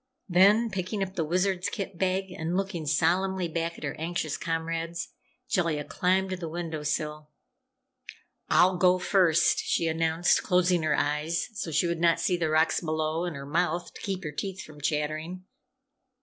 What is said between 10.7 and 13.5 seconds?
her eyes so she would not see the rocks below, and her